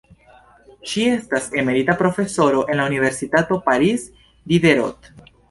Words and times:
Ŝi 0.93 1.03
estas 1.15 1.45
emerita 1.63 1.95
profesoro 1.99 2.65
en 2.75 2.81
la 2.81 2.89
Universitato 2.93 3.61
Paris 3.69 4.09
Diderot. 4.55 5.15